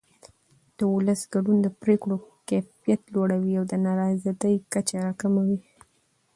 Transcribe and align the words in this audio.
د 0.77 0.79
ولس 0.93 1.21
ګډون 1.33 1.57
د 1.61 1.67
پرېکړو 1.81 2.17
کیفیت 2.49 3.01
لوړوي 3.13 3.53
او 3.59 3.63
د 3.71 3.73
نارضایتۍ 3.85 4.55
کچه 4.73 4.95
راکموي 5.05 5.57